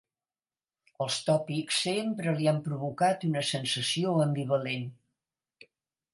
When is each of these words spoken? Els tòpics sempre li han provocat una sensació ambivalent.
Els 1.05 1.17
tòpics 1.27 1.81
sempre 1.89 2.33
li 2.39 2.49
han 2.53 2.63
provocat 2.69 3.27
una 3.29 3.45
sensació 3.51 4.17
ambivalent. 4.27 4.91